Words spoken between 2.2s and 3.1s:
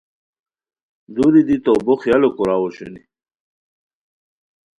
کوراؤ اوشونی